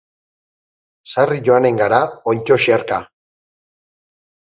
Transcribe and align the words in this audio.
Sarri 1.11 1.37
joanen 1.49 1.77
gara 1.81 1.99
onddo 2.33 2.57
xerka. 2.65 2.99